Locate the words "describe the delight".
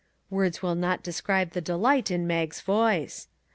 1.03-2.09